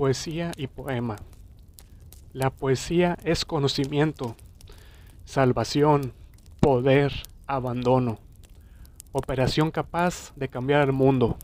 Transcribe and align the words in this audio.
Poesía 0.00 0.52
y 0.56 0.66
poema. 0.66 1.16
La 2.32 2.48
poesía 2.48 3.18
es 3.22 3.44
conocimiento, 3.44 4.34
salvación, 5.26 6.14
poder, 6.58 7.12
abandono, 7.46 8.18
operación 9.12 9.70
capaz 9.70 10.32
de 10.36 10.48
cambiar 10.48 10.80
el 10.88 10.94
mundo. 10.94 11.36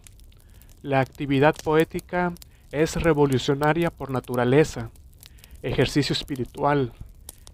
La 0.80 1.00
actividad 1.00 1.54
poética 1.62 2.32
es 2.72 2.96
revolucionaria 2.96 3.90
por 3.90 4.10
naturaleza, 4.10 4.90
ejercicio 5.60 6.14
espiritual, 6.14 6.94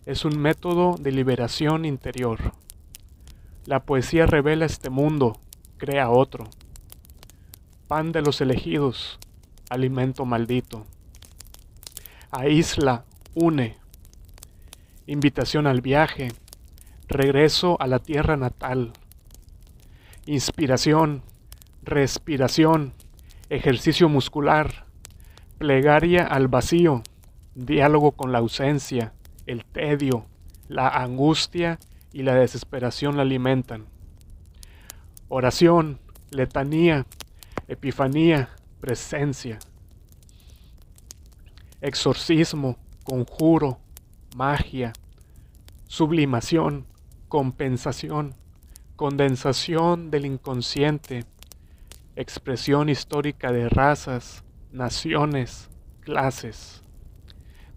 es 0.06 0.24
un 0.24 0.38
método 0.38 0.94
de 1.00 1.10
liberación 1.10 1.84
interior. 1.84 2.52
La 3.64 3.82
poesía 3.82 4.26
revela 4.26 4.66
este 4.66 4.88
mundo, 4.88 5.40
crea 5.78 6.10
otro. 6.10 6.48
Pan 7.88 8.12
de 8.12 8.22
los 8.22 8.40
elegidos, 8.40 9.18
alimento 9.68 10.24
maldito. 10.24 10.86
Aísla, 12.34 13.04
une. 13.34 13.76
Invitación 15.06 15.66
al 15.66 15.82
viaje, 15.82 16.28
regreso 17.06 17.76
a 17.78 17.86
la 17.86 17.98
tierra 17.98 18.38
natal. 18.38 18.94
Inspiración, 20.24 21.24
respiración, 21.82 22.94
ejercicio 23.50 24.08
muscular, 24.08 24.86
plegaria 25.58 26.24
al 26.24 26.48
vacío, 26.48 27.02
diálogo 27.54 28.12
con 28.12 28.32
la 28.32 28.38
ausencia, 28.38 29.12
el 29.46 29.66
tedio, 29.66 30.24
la 30.68 30.88
angustia 30.88 31.78
y 32.14 32.22
la 32.22 32.34
desesperación 32.34 33.18
la 33.18 33.24
alimentan. 33.24 33.84
Oración, 35.28 36.00
letanía, 36.30 37.04
epifanía, 37.68 38.48
presencia. 38.80 39.58
Exorcismo, 41.82 42.78
conjuro, 43.04 43.78
magia, 44.34 44.94
sublimación, 45.86 46.86
compensación, 47.28 48.34
condensación 48.96 50.10
del 50.10 50.24
inconsciente, 50.24 51.26
expresión 52.16 52.88
histórica 52.88 53.52
de 53.52 53.68
razas, 53.68 54.42
naciones, 54.72 55.68
clases. 56.00 56.82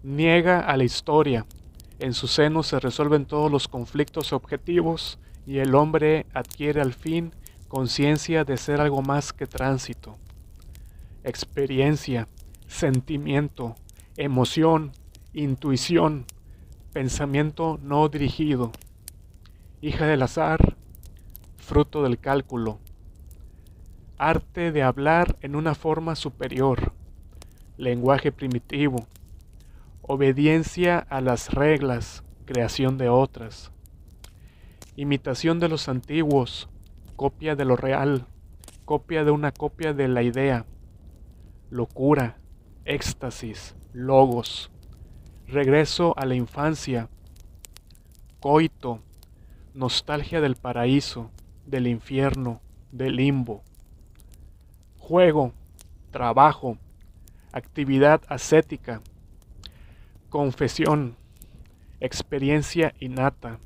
Niega 0.02 0.60
a 0.60 0.78
la 0.78 0.84
historia, 0.84 1.44
en 1.98 2.14
su 2.14 2.28
seno 2.28 2.62
se 2.62 2.80
resuelven 2.80 3.26
todos 3.26 3.52
los 3.52 3.68
conflictos 3.68 4.32
objetivos 4.32 5.18
y 5.46 5.58
el 5.58 5.74
hombre 5.74 6.24
adquiere 6.32 6.80
al 6.80 6.94
fin 6.94 7.34
conciencia 7.68 8.44
de 8.44 8.56
ser 8.56 8.80
algo 8.80 9.02
más 9.02 9.34
que 9.34 9.46
tránsito 9.46 10.16
experiencia, 11.26 12.28
sentimiento, 12.68 13.74
emoción, 14.16 14.92
intuición, 15.34 16.24
pensamiento 16.94 17.78
no 17.82 18.08
dirigido, 18.08 18.72
hija 19.82 20.06
del 20.06 20.22
azar, 20.22 20.76
fruto 21.58 22.02
del 22.02 22.18
cálculo, 22.18 22.78
arte 24.16 24.72
de 24.72 24.82
hablar 24.82 25.36
en 25.42 25.54
una 25.54 25.74
forma 25.74 26.16
superior, 26.16 26.94
lenguaje 27.76 28.32
primitivo, 28.32 29.06
obediencia 30.00 30.98
a 30.98 31.20
las 31.20 31.52
reglas, 31.52 32.24
creación 32.46 32.96
de 32.96 33.10
otras, 33.10 33.70
imitación 34.96 35.58
de 35.60 35.68
los 35.68 35.90
antiguos, 35.90 36.70
copia 37.16 37.54
de 37.54 37.66
lo 37.66 37.76
real, 37.76 38.24
copia 38.86 39.24
de 39.24 39.30
una 39.30 39.52
copia 39.52 39.92
de 39.92 40.08
la 40.08 40.22
idea, 40.22 40.64
locura, 41.68 42.38
éxtasis, 42.86 43.74
logos, 43.96 44.70
regreso 45.48 46.12
a 46.18 46.26
la 46.26 46.34
infancia, 46.34 47.08
coito, 48.40 49.00
nostalgia 49.72 50.42
del 50.42 50.54
paraíso, 50.54 51.30
del 51.64 51.86
infierno, 51.86 52.60
del 52.92 53.16
limbo, 53.16 53.62
juego, 54.98 55.54
trabajo, 56.10 56.76
actividad 57.52 58.20
ascética, 58.28 59.00
confesión, 60.28 61.16
experiencia 61.98 62.92
innata, 63.00 63.60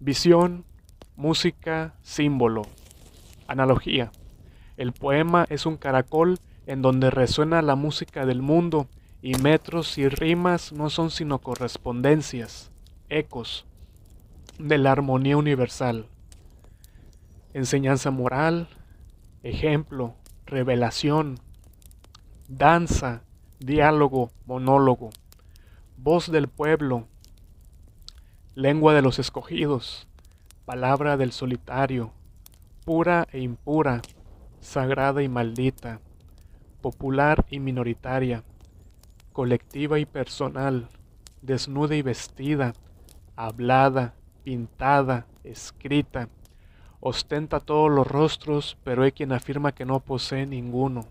visión, 0.00 0.64
música, 1.16 1.92
símbolo, 2.00 2.62
analogía. 3.46 4.10
El 4.78 4.92
poema 4.92 5.44
es 5.50 5.66
un 5.66 5.76
caracol 5.76 6.38
en 6.66 6.82
donde 6.82 7.10
resuena 7.10 7.62
la 7.62 7.76
música 7.76 8.26
del 8.26 8.42
mundo 8.42 8.88
y 9.22 9.34
metros 9.36 9.98
y 9.98 10.08
rimas 10.08 10.72
no 10.72 10.90
son 10.90 11.10
sino 11.10 11.38
correspondencias, 11.38 12.70
ecos 13.08 13.66
de 14.58 14.78
la 14.78 14.92
armonía 14.92 15.36
universal. 15.36 16.06
Enseñanza 17.54 18.10
moral, 18.10 18.68
ejemplo, 19.42 20.14
revelación, 20.44 21.38
danza, 22.48 23.22
diálogo, 23.58 24.30
monólogo, 24.44 25.10
voz 25.96 26.30
del 26.30 26.48
pueblo, 26.48 27.06
lengua 28.54 28.94
de 28.94 29.02
los 29.02 29.18
escogidos, 29.18 30.08
palabra 30.64 31.16
del 31.16 31.32
solitario, 31.32 32.12
pura 32.84 33.26
e 33.32 33.40
impura, 33.40 34.02
sagrada 34.60 35.22
y 35.22 35.28
maldita, 35.28 36.00
popular 36.76 37.44
y 37.50 37.60
minoritaria, 37.60 38.44
colectiva 39.32 39.98
y 39.98 40.06
personal, 40.06 40.88
desnuda 41.42 41.94
y 41.96 42.02
vestida, 42.02 42.72
hablada, 43.36 44.14
pintada, 44.44 45.26
escrita, 45.44 46.28
ostenta 47.00 47.60
todos 47.60 47.90
los 47.90 48.06
rostros, 48.06 48.76
pero 48.84 49.02
hay 49.02 49.12
quien 49.12 49.32
afirma 49.32 49.72
que 49.72 49.84
no 49.84 50.00
posee 50.00 50.46
ninguno. 50.46 51.06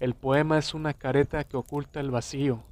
El 0.00 0.14
poema 0.14 0.58
es 0.58 0.74
una 0.74 0.94
careta 0.94 1.44
que 1.44 1.56
oculta 1.56 2.00
el 2.00 2.10
vacío, 2.10 2.62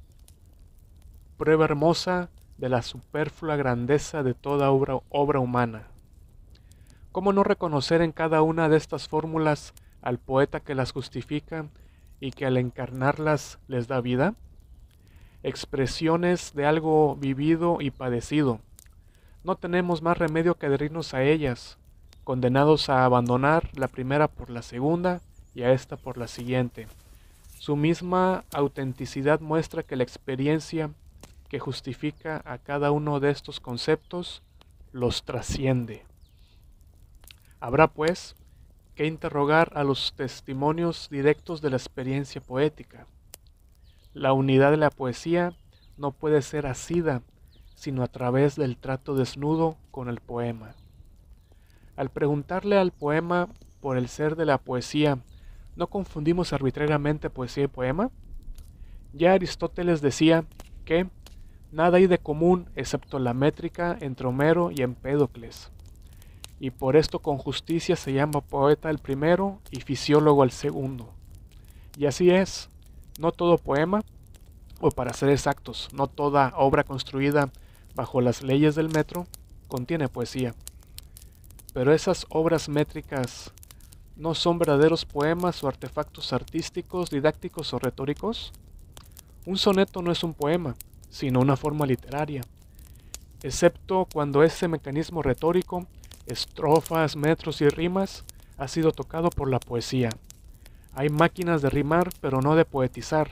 prueba 1.37 1.65
hermosa 1.65 2.29
de 2.57 2.69
la 2.69 2.81
superflua 2.81 3.55
grandeza 3.55 4.23
de 4.23 4.33
toda 4.33 4.71
obra, 4.71 4.99
obra 5.09 5.39
humana. 5.39 5.87
¿Cómo 7.11 7.33
no 7.33 7.43
reconocer 7.43 8.01
en 8.01 8.11
cada 8.11 8.41
una 8.41 8.69
de 8.69 8.77
estas 8.77 9.07
fórmulas 9.07 9.73
al 10.01 10.19
poeta 10.19 10.59
que 10.59 10.75
las 10.75 10.91
justifica 10.91 11.65
y 12.19 12.31
que 12.31 12.45
al 12.45 12.57
encarnarlas 12.57 13.59
les 13.67 13.87
da 13.87 14.01
vida? 14.01 14.35
Expresiones 15.43 16.53
de 16.53 16.65
algo 16.65 17.15
vivido 17.15 17.77
y 17.79 17.91
padecido. 17.91 18.59
No 19.43 19.55
tenemos 19.55 20.01
más 20.01 20.17
remedio 20.17 20.55
que 20.55 20.65
adherirnos 20.65 21.13
a 21.13 21.23
ellas, 21.23 21.77
condenados 22.23 22.89
a 22.89 23.05
abandonar 23.05 23.69
la 23.77 23.87
primera 23.87 24.27
por 24.27 24.49
la 24.49 24.61
segunda 24.61 25.21
y 25.55 25.63
a 25.63 25.71
esta 25.71 25.97
por 25.97 26.17
la 26.17 26.27
siguiente. 26.27 26.87
Su 27.57 27.75
misma 27.75 28.43
autenticidad 28.53 29.39
muestra 29.39 29.83
que 29.83 29.95
la 29.95 30.03
experiencia 30.03 30.91
que 31.49 31.59
justifica 31.59 32.41
a 32.45 32.57
cada 32.57 32.91
uno 32.91 33.19
de 33.19 33.31
estos 33.31 33.59
conceptos 33.59 34.43
los 34.91 35.23
trasciende. 35.23 36.05
Habrá 37.59 37.87
pues 37.87 38.35
que 38.99 39.07
interrogar 39.07 39.71
a 39.75 39.85
los 39.85 40.11
testimonios 40.11 41.07
directos 41.09 41.61
de 41.61 41.69
la 41.69 41.77
experiencia 41.77 42.41
poética. 42.41 43.07
La 44.11 44.33
unidad 44.33 44.71
de 44.71 44.75
la 44.75 44.89
poesía 44.89 45.53
no 45.95 46.11
puede 46.11 46.41
ser 46.41 46.67
asida 46.67 47.21
sino 47.75 48.03
a 48.03 48.09
través 48.09 48.57
del 48.57 48.75
trato 48.75 49.15
desnudo 49.15 49.77
con 49.89 50.09
el 50.09 50.19
poema. 50.19 50.75
Al 51.95 52.09
preguntarle 52.09 52.77
al 52.77 52.91
poema 52.91 53.47
por 53.79 53.95
el 53.95 54.09
ser 54.09 54.35
de 54.35 54.43
la 54.43 54.57
poesía, 54.57 55.19
¿no 55.77 55.87
confundimos 55.87 56.51
arbitrariamente 56.51 57.29
poesía 57.29 57.63
y 57.63 57.67
poema? 57.67 58.11
Ya 59.13 59.31
Aristóteles 59.31 60.01
decía 60.01 60.43
que 60.83 61.07
nada 61.71 61.99
hay 61.99 62.07
de 62.07 62.17
común 62.17 62.69
excepto 62.75 63.17
la 63.17 63.33
métrica 63.33 63.97
entre 64.01 64.27
Homero 64.27 64.71
y 64.71 64.81
Empédocles 64.81 65.71
y 66.59 66.71
por 66.71 66.95
esto 66.95 67.19
con 67.19 67.37
justicia 67.37 67.95
se 67.95 68.13
llama 68.13 68.41
poeta 68.41 68.89
el 68.89 68.99
primero 68.99 69.59
y 69.71 69.81
fisiólogo 69.81 70.43
el 70.43 70.51
segundo. 70.51 71.13
Y 71.97 72.05
así 72.05 72.29
es, 72.29 72.69
no 73.17 73.31
todo 73.31 73.57
poema, 73.57 74.01
o 74.81 74.91
para 74.91 75.13
ser 75.13 75.29
exactos, 75.29 75.89
no 75.93 76.07
toda 76.07 76.53
obra 76.55 76.83
construida 76.83 77.51
bajo 77.95 78.21
las 78.21 78.41
leyes 78.41 78.75
del 78.75 78.89
metro 78.89 79.27
contiene 79.67 80.07
poesía. 80.07 80.53
Pero 81.73 81.93
esas 81.93 82.25
obras 82.29 82.69
métricas 82.69 83.51
no 84.15 84.35
son 84.35 84.57
verdaderos 84.59 85.05
poemas 85.05 85.63
o 85.63 85.67
artefactos 85.67 86.33
artísticos, 86.33 87.09
didácticos 87.09 87.73
o 87.73 87.79
retóricos. 87.79 88.51
Un 89.45 89.57
soneto 89.57 90.01
no 90.01 90.11
es 90.11 90.23
un 90.23 90.33
poema, 90.33 90.75
sino 91.09 91.39
una 91.39 91.55
forma 91.55 91.85
literaria, 91.85 92.43
excepto 93.43 94.07
cuando 94.11 94.43
ese 94.43 94.67
mecanismo 94.67 95.21
retórico 95.21 95.87
estrofas, 96.29 97.15
metros 97.15 97.61
y 97.61 97.69
rimas, 97.69 98.23
ha 98.57 98.67
sido 98.67 98.91
tocado 98.91 99.29
por 99.29 99.49
la 99.49 99.59
poesía. 99.59 100.09
Hay 100.93 101.09
máquinas 101.09 101.61
de 101.61 101.69
rimar, 101.69 102.09
pero 102.21 102.41
no 102.41 102.55
de 102.55 102.65
poetizar, 102.65 103.31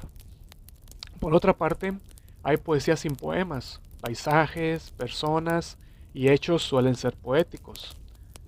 Por 1.19 1.33
otra 1.33 1.53
parte, 1.53 1.97
hay 2.43 2.57
poesía 2.57 2.95
sin 2.95 3.15
poemas. 3.15 3.81
Paisajes, 4.01 4.91
personas 4.91 5.77
y 6.13 6.29
hechos 6.29 6.61
suelen 6.61 6.95
ser 6.95 7.15
poéticos. 7.15 7.97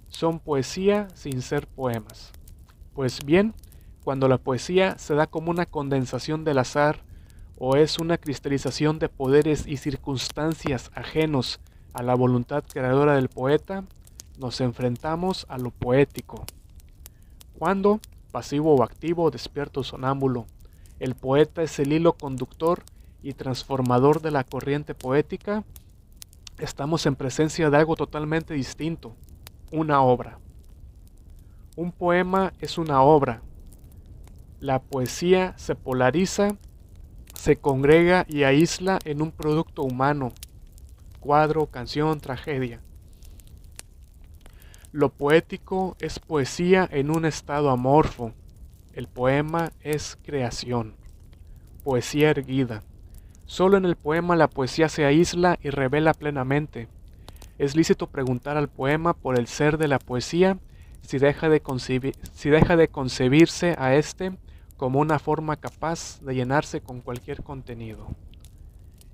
Son 0.07 0.39
poesía 0.39 1.07
sin 1.15 1.41
ser 1.41 1.65
poemas. 1.65 2.31
Pues 2.93 3.25
bien, 3.25 3.55
cuando 4.03 4.27
la 4.27 4.37
poesía 4.37 4.97
se 4.97 5.15
da 5.15 5.27
como 5.27 5.51
una 5.51 5.65
condensación 5.65 6.43
del 6.43 6.59
azar 6.59 7.03
o 7.57 7.75
es 7.75 7.99
una 7.99 8.17
cristalización 8.17 8.99
de 8.99 9.09
poderes 9.09 9.67
y 9.67 9.77
circunstancias 9.77 10.91
ajenos 10.95 11.59
a 11.93 12.03
la 12.03 12.15
voluntad 12.15 12.63
creadora 12.71 13.15
del 13.15 13.29
poeta, 13.29 13.83
nos 14.39 14.61
enfrentamos 14.61 15.45
a 15.49 15.57
lo 15.57 15.69
poético. 15.69 16.45
Cuando, 17.57 17.99
pasivo 18.31 18.73
o 18.73 18.83
activo, 18.83 19.29
despierto 19.31 19.81
o 19.81 19.83
sonámbulo, 19.83 20.47
el 20.99 21.13
poeta 21.13 21.61
es 21.61 21.77
el 21.79 21.91
hilo 21.91 22.13
conductor 22.13 22.83
y 23.21 23.33
transformador 23.33 24.21
de 24.21 24.31
la 24.31 24.45
corriente 24.45 24.95
poética, 24.95 25.65
estamos 26.57 27.05
en 27.05 27.15
presencia 27.15 27.69
de 27.69 27.77
algo 27.77 27.95
totalmente 27.95 28.53
distinto, 28.53 29.13
una 29.71 30.01
obra. 30.01 30.39
Un 31.75 31.91
poema 31.91 32.53
es 32.59 32.77
una 32.77 33.01
obra. 33.01 33.41
La 34.61 34.81
poesía 34.81 35.53
se 35.57 35.75
polariza, 35.75 36.57
se 37.33 37.57
congrega 37.57 38.25
y 38.27 38.43
aísla 38.43 38.99
en 39.03 39.21
un 39.21 39.31
producto 39.31 39.83
humano, 39.83 40.31
cuadro, 41.19 41.67
canción, 41.67 42.19
tragedia. 42.19 42.81
Lo 44.91 45.09
poético 45.09 45.95
es 45.99 46.17
poesía 46.17 46.89
en 46.91 47.11
un 47.11 47.25
estado 47.25 47.69
amorfo. 47.69 48.33
El 48.93 49.07
poema 49.07 49.71
es 49.81 50.17
creación, 50.23 50.95
poesía 51.83 52.31
erguida. 52.31 52.81
Solo 53.45 53.77
en 53.77 53.85
el 53.85 53.95
poema 53.95 54.35
la 54.35 54.47
poesía 54.47 54.89
se 54.89 55.05
aísla 55.05 55.59
y 55.61 55.69
revela 55.69 56.15
plenamente. 56.15 56.87
Es 57.59 57.75
lícito 57.75 58.07
preguntar 58.07 58.57
al 58.57 58.67
poema 58.67 59.13
por 59.13 59.37
el 59.37 59.45
ser 59.45 59.77
de 59.77 59.87
la 59.87 59.99
poesía 59.99 60.57
si 61.01 61.19
deja 61.19 61.49
de, 61.49 61.61
si 62.33 62.49
deja 62.49 62.75
de 62.75 62.87
concebirse 62.87 63.75
a 63.77 63.93
éste 63.93 64.31
como 64.75 64.99
una 64.99 65.19
forma 65.19 65.57
capaz 65.57 66.19
de 66.21 66.33
llenarse 66.33 66.81
con 66.81 67.01
cualquier 67.01 67.43
contenido. 67.43 68.07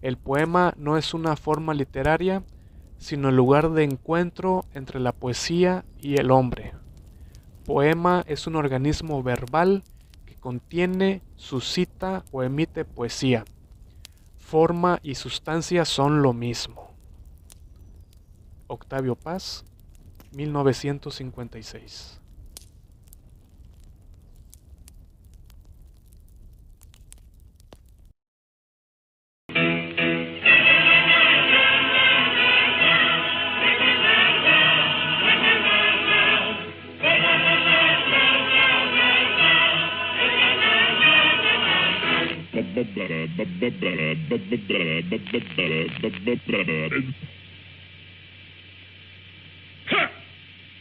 El 0.01 0.15
poema 0.15 0.73
no 0.77 0.97
es 0.97 1.13
una 1.13 1.35
forma 1.35 1.73
literaria, 1.73 2.43
sino 2.97 3.31
lugar 3.31 3.71
de 3.71 3.83
encuentro 3.83 4.65
entre 4.73 4.99
la 4.99 5.11
poesía 5.11 5.85
y 5.99 6.17
el 6.17 6.31
hombre. 6.31 6.73
Poema 7.65 8.23
es 8.27 8.47
un 8.47 8.55
organismo 8.55 9.21
verbal 9.23 9.83
que 10.25 10.35
contiene, 10.35 11.21
suscita 11.35 12.23
o 12.31 12.43
emite 12.43 12.85
poesía 12.85 13.45
forma 14.45 14.99
y 15.01 15.15
sustancia 15.15 15.85
son 15.85 16.21
lo 16.21 16.31
mismo. 16.31 16.91
Octavio 18.67 19.15
Paz, 19.15 19.65
1956. 20.33 22.21
And 42.97 43.35